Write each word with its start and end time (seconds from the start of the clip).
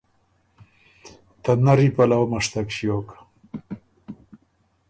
ته 1.43 1.51
نری 1.63 1.87
پلؤ 1.95 2.23
مشتک 2.31 2.67
ݭیوک۔ 2.75 3.09